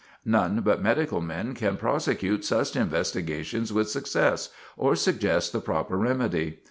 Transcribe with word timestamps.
None 0.25 0.61
but 0.61 0.81
medical 0.81 1.21
men 1.21 1.53
can 1.53 1.77
prosecute 1.77 2.43
such 2.43 2.75
investigations 2.75 3.71
with 3.71 3.87
success, 3.87 4.49
or 4.75 4.95
suggest 4.95 5.53
the 5.53 5.59
proper 5.61 5.95
remedy. 5.95 6.57